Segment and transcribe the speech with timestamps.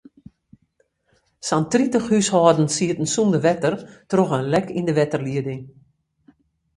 [1.47, 3.75] Sa'n tritich húshâldens sieten sûnder wetter
[4.09, 5.63] troch in lek yn de wetterlieding.